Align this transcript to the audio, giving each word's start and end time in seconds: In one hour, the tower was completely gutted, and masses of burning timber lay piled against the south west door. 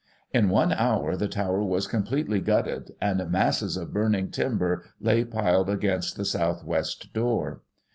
In 0.33 0.49
one 0.49 0.73
hour, 0.73 1.15
the 1.15 1.27
tower 1.27 1.61
was 1.63 1.85
completely 1.85 2.39
gutted, 2.39 2.95
and 2.99 3.29
masses 3.29 3.77
of 3.77 3.93
burning 3.93 4.31
timber 4.31 4.83
lay 4.99 5.23
piled 5.23 5.69
against 5.69 6.17
the 6.17 6.25
south 6.25 6.63
west 6.63 7.13
door. 7.13 7.61